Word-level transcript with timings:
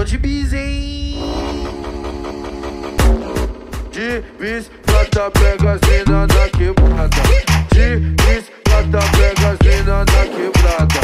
tô 0.00 0.04
de 0.04 0.16
bis, 0.16 0.52
hein? 0.52 1.18
De 3.92 4.22
bis, 4.38 4.70
plata, 4.86 5.30
pega 5.30 5.72
as 5.72 5.80
mina 5.88 6.26
da 6.26 6.48
quebrada. 6.48 7.22
De 7.70 8.00
bis, 8.16 8.44
plata, 8.64 9.00
pega 9.12 9.48
as 9.50 9.58
mina 9.62 10.04
da 10.04 10.22
quebrada. 10.24 11.00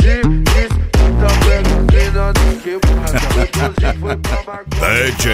De 0.00 0.14
bis, 0.26 0.70
plata, 0.90 1.30
pega 1.44 1.74
as 1.76 1.86
mina 1.94 2.32
da 2.32 2.48
quebrada. 2.62 3.20
DJ 4.90 5.24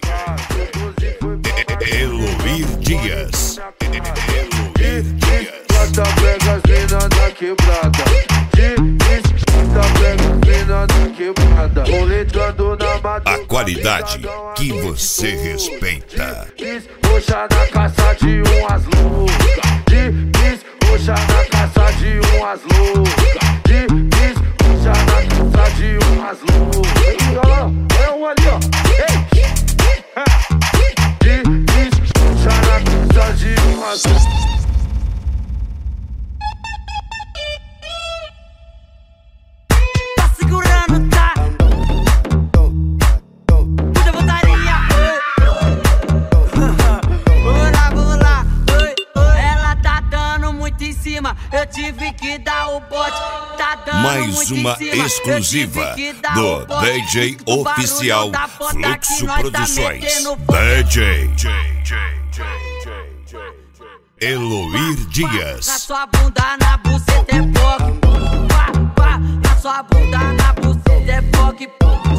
pra 0.00 0.36
Eloir 1.90 2.66
Dias. 2.80 3.60
Eloir 4.78 5.02
Dias. 5.02 5.52
Plata, 5.68 6.04
pega 6.20 6.52
as 6.52 6.62
mina 6.62 7.08
da 7.08 7.26
quebrada. 7.32 7.91
Qualidade 13.62 14.20
que 14.56 14.72
você 14.72 15.28
respeita. 15.36 16.52
Roxa 17.06 17.46
na 17.48 17.66
caça 17.68 18.01
dá 52.52 52.68
o 52.68 52.80
bote, 52.80 53.18
tá 53.56 53.74
dando 53.76 54.02
Mais 54.02 54.50
uma 54.50 54.76
exclusiva 54.80 55.96
do 56.34 56.66
DJ 56.82 57.38
Oficial 57.46 58.30
Fluxo 58.58 59.26
tá 59.26 59.38
Produções. 59.38 60.04
DJ. 60.84 61.30
Eloir 64.20 64.96
Dias. 65.08 65.66
Na 65.66 65.78
sua 65.78 66.06
bunda, 66.06 66.56
na 66.60 66.76
buceta 66.76 67.36
é 67.36 67.42
pop. 67.42 67.82
Na 69.42 69.56
sua 69.56 69.82
bunda, 69.82 70.18
na 70.18 70.52
buceta 70.52 71.10
é 71.10 71.22
pop. 71.22 71.70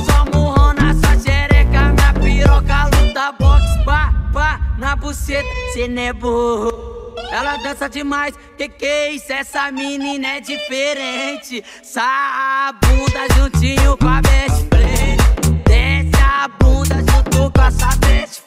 Só 0.06 0.26
murrona, 0.34 0.94
sua 0.95 1.17
xereca, 1.20 1.94
na 1.94 2.14
piroca 2.14 2.86
luta 2.86 3.31
box. 3.39 3.64
Pá, 3.86 4.14
pá, 4.34 4.59
na 4.78 4.95
buceta, 4.95 5.48
cê 5.73 5.88
não 5.88 6.02
é 6.02 6.11
burro. 6.11 7.02
Ela 7.31 7.58
dança 7.58 7.89
demais, 7.89 8.36
que 8.58 8.69
que 8.69 8.86
é 8.86 9.11
isso? 9.11 9.31
Essa 9.31 9.72
menina 9.72 10.28
é 10.38 10.39
diferente. 10.39 11.64
Sa 11.81 12.73
bunda 12.81 13.28
juntinho 13.36 13.97
com 13.97 14.08
a 14.08 14.22
best 14.22 14.67
friend. 14.70 15.17
Desce 15.66 16.23
a 16.23 16.47
bunda 16.47 16.95
junto 16.95 17.52
com 17.52 17.61
a 17.61 17.72
friend. 17.72 18.44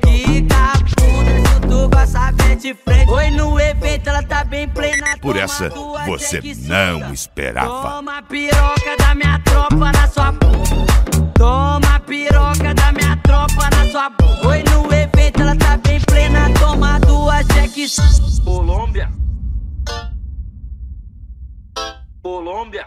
Quica 0.00 0.56
a 0.56 0.78
bunda 1.00 1.34
junto 1.50 1.90
com 1.90 1.98
a 1.98 2.06
sua 2.06 2.32
best 2.32 2.74
friend. 2.84 3.10
Oi, 3.10 3.30
no 3.30 3.60
evento 3.60 4.08
ela 4.08 4.22
tá 4.22 4.44
bem 4.44 4.68
plena. 4.68 5.18
Por 5.20 5.36
essa 5.36 5.68
você 6.06 6.40
não 6.66 7.12
esperava. 7.12 7.68
Toma 7.68 8.18
a 8.18 8.22
piroca 8.22 8.81
Colômbia. 22.22 22.86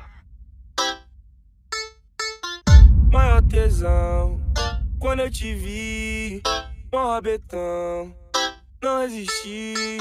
maior 3.12 3.42
tesão. 3.44 4.40
Quando 5.00 5.22
eu 5.22 5.32
te 5.32 5.54
vi, 5.54 6.42
mó 6.92 7.20
betão, 7.22 8.16
não 8.82 9.02
resisti. 9.02 9.98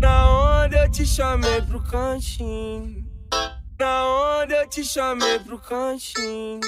Na 0.00 0.64
onda 0.64 0.84
eu 0.84 0.90
te 0.90 1.06
chamei 1.06 1.62
pro 1.62 1.82
cantinho. 1.82 3.04
Na 3.78 4.42
onda 4.42 4.54
eu 4.54 4.68
te 4.68 4.84
chamei 4.84 5.38
pro 5.38 5.58
cantinho. 5.58 6.60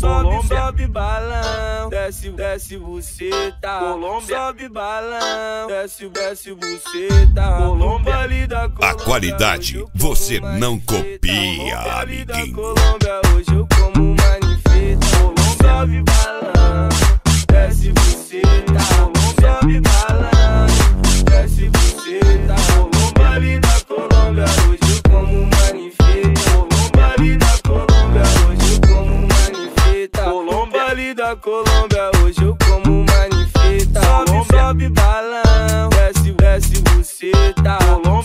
Sobe, 0.00 0.24
Colômbia. 0.24 0.58
sobe 0.58 0.86
balão, 0.86 1.90
desce, 1.90 2.30
desce 2.30 2.78
buceta. 2.78 3.78
Colômbia. 3.80 4.36
Sobe 4.38 4.68
balão, 4.70 5.66
desce, 5.68 6.08
desce 6.08 6.54
buceta. 6.54 7.56
Colômbia. 7.58 7.86
No 7.86 7.98
baile 7.98 8.46
da 8.46 8.64
A 8.64 8.68
Colômbia, 8.70 9.04
qualidade 9.04 9.84
você 9.94 10.40
não 10.40 10.80
copia, 10.80 11.78
amiguinho. 12.00 12.54
Colômbia, 12.54 13.20
hoje 13.36 13.52
eu 13.52 13.68
como 13.68 14.09
Colômbia, 31.40 32.10
hoje 32.22 32.42
eu 32.42 32.54
como 32.66 33.04
manifesta. 33.06 34.00
Sobe, 34.02 34.46
sobe 34.50 34.88
balão, 34.90 35.88
desce, 35.88 36.32
desce 36.32 36.82
buceta. 36.82 37.78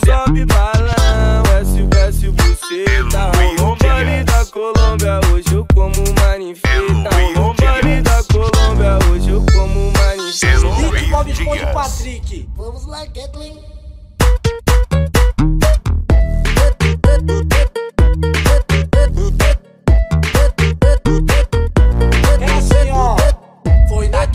Sobe 0.05 0.45
balão, 0.45 1.43
desce, 1.43 1.83
desce 1.83 2.29
buceta. 2.29 3.31
No 3.57 3.75
baile 3.77 4.23
da 4.25 4.45
Colômbia, 4.47 5.19
hoje 5.31 5.53
eu 5.53 5.65
como 5.73 5.95
manifesta. 6.19 7.09
No 7.35 7.53
baile 7.53 8.01
da 8.01 8.21
Colômbia, 8.23 8.99
hoje 9.09 9.29
eu 9.29 9.45
como 9.53 9.93
manifesta. 9.93 10.67
Link 10.67 11.09
Bob 11.09 11.31
Esponja. 11.31 11.67
Patrick. 11.67 12.49
Vamos 12.57 12.85
lá, 12.85 13.05
Kathleen. 13.07 13.57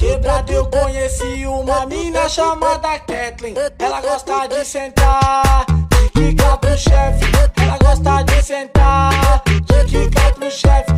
Quebrada 0.00 0.50
eu 0.50 0.66
conheci 0.66 1.46
uma 1.46 1.84
mina 1.84 2.26
chamada 2.28 2.98
Kathleen. 3.00 3.54
Ela 3.78 4.00
gosta 4.00 4.46
de 4.48 4.64
sentar, 4.64 5.66
de 5.90 6.08
quicar 6.08 6.56
pro 6.56 6.76
chefe. 6.76 7.26
Ela 7.62 7.76
gosta 7.78 8.22
de 8.22 8.42
sentar, 8.42 9.42
de 9.44 9.84
quicar 9.84 10.32
pro 10.32 10.50
chefe. 10.50 10.89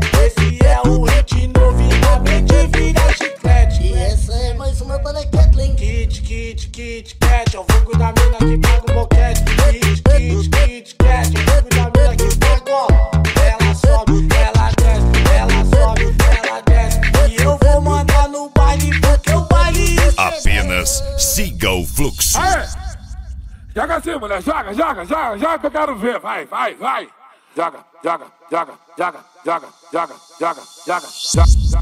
Mulher, 24.22 24.40
joga, 24.40 24.72
joga, 24.72 25.04
joga, 25.04 25.36
joga 25.36 25.58
que 25.58 25.66
eu 25.66 25.70
quero 25.70 25.96
ver. 25.96 26.20
Vai, 26.20 26.46
vai, 26.46 26.74
vai. 26.74 27.08
Joga, 27.56 27.78
joga, 28.02 28.26
joga, 28.50 28.72
joga, 28.96 29.18
joga, 29.44 29.66
joga, 29.92 30.14
joga, 30.38 30.62
joga, 30.86 31.06
joga. 31.26 31.72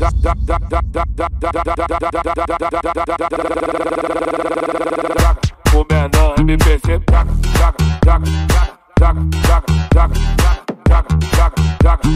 O 5.72 5.84
menor 5.88 6.40
MPC, 6.40 7.00
joga, 7.10 7.32
joga, 7.58 7.76
joga, 8.04 8.24
joga, 8.98 9.20
joga, 9.44 9.70
joga, 9.94 10.14
joga, 10.14 10.14
joga, 10.88 11.12
joga, 11.36 11.58
joga, 11.84 12.08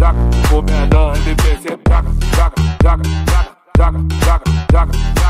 joga. 0.00 0.20
O 0.52 0.62
menor 0.62 1.16
MPC, 1.16 1.64
joga, 1.88 2.10
joga, 2.36 2.58
joga, 2.82 3.04
joga, 3.30 3.52
joga, 3.78 4.00
joga, 4.24 4.46
joga, 4.72 5.21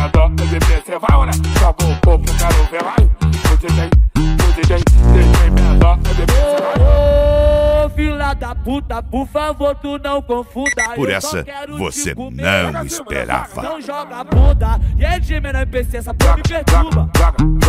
na 0.00 0.08
dota 0.08 0.44
cê 0.86 0.98
vai 0.98 1.10
vaura 1.10 1.32
Só 1.58 1.74
vou 1.78 1.96
pôr 1.96 2.18
pro 2.18 2.34
cara 2.38 2.54
o 2.54 2.66
velai 2.70 3.10
O 3.52 3.56
DJ, 3.56 3.90
o 4.16 4.52
DJ, 4.54 4.76
DJ 4.78 5.50
minha 5.50 5.74
dota 5.74 6.14
de 6.14 6.26
PC 6.26 6.56
vaura 6.62 7.84
Ô 7.84 7.90
fila 7.90 8.34
da 8.34 8.54
puta, 8.54 9.02
por 9.02 9.26
favor 9.26 9.74
tu 9.76 9.98
não 9.98 10.22
confunda. 10.22 10.90
Por 10.94 11.10
essa 11.10 11.44
você 11.78 12.14
não 12.14 12.84
esperava. 12.84 13.62
Não 13.62 13.80
joga 13.80 14.22
bunda, 14.22 14.78
e 14.98 15.04
é 15.04 15.18
de 15.18 15.40
menor 15.40 15.66
PC, 15.66 15.96
essa 15.96 16.12
porra 16.12 16.36
me 16.36 16.42
perturba. 16.42 17.10
joga, 17.16 17.36
joga. 17.38 17.59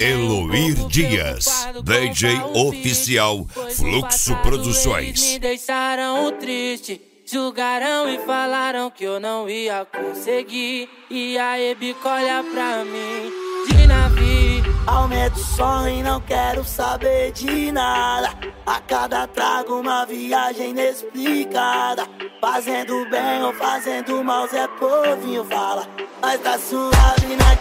Eloir 0.00 0.74
Dias, 0.88 1.66
DJ 1.82 2.40
oficial, 2.54 3.46
Fluxo 3.76 4.34
Produções. 4.36 5.20
Me 5.20 5.38
deixaram 5.38 6.32
triste, 6.32 7.00
julgaram 7.26 8.08
e 8.08 8.18
falaram 8.18 8.90
que 8.90 9.04
eu 9.04 9.20
não 9.20 9.48
ia 9.48 9.84
conseguir. 9.84 10.88
E 11.10 11.36
aí, 11.36 11.74
bico, 11.74 12.08
olha 12.08 12.42
pra 12.44 12.84
mim, 12.84 13.32
de 13.68 13.86
navio. 13.86 14.78
Aumento 14.86 15.36
o 15.36 15.44
som 15.44 15.86
e 15.86 16.02
não 16.02 16.18
quero 16.18 16.64
saber 16.64 17.30
de 17.32 17.70
nada. 17.70 18.32
A 18.64 18.80
cada 18.80 19.26
trago 19.26 19.80
uma 19.80 20.06
viagem 20.06 20.70
inexplicada. 20.70 22.06
Fazendo 22.40 23.04
bem 23.10 23.42
ou 23.42 23.52
fazendo 23.52 24.24
mal, 24.24 24.48
Zé 24.48 24.66
Povinho 24.66 25.44
fala. 25.44 25.86
Nós 26.22 26.40
tá 26.40 26.58
suave 26.58 27.36
na 27.36 27.56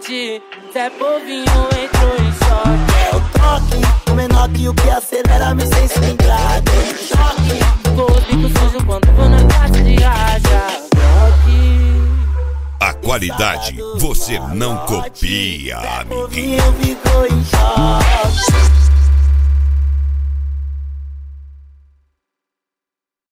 malote, 0.00 0.42
Zé 0.72 0.90
Povinho 0.90 1.44
entrou 1.44 2.16
em 2.16 2.32
choque. 2.32 2.92
É 3.06 3.16
o 3.16 3.20
toque, 3.38 4.10
o 4.10 4.14
menor 4.14 4.48
que 4.50 4.68
o 4.68 4.74
que 4.74 4.90
acelera 4.90 5.54
me 5.54 5.66
sem 5.66 5.86
cilindrado. 5.88 6.70
Choque, 6.96 7.60
Ficou 7.84 8.10
os 8.10 8.24
bicos 8.24 8.52
sujos 8.60 8.82
quando 8.84 9.06
vou 9.14 9.28
na 9.28 9.44
casa 9.46 9.82
de 9.82 9.96
raja. 9.96 10.80
A 12.80 12.94
qualidade 12.94 13.76
você 13.98 14.38
não 14.54 14.78
copia, 14.86 15.76
amiguinho. 15.76 16.22
Povinho 16.22 16.72
ficou 16.80 17.26
em 17.26 17.44
choque. 17.44 18.99